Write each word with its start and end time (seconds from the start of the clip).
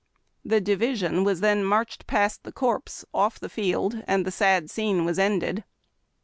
The 0.43 0.59
division 0.59 1.23
was 1.23 1.41
then 1.41 1.63
marched 1.63 2.07
past 2.07 2.43
the 2.43 2.51
corpse, 2.51 3.05
off 3.13 3.39
the 3.39 3.49
field, 3.49 4.01
and 4.07 4.25
the 4.25 4.31
sad 4.31 4.71
scene 4.71 5.05
was 5.05 5.19
ended. 5.19 5.63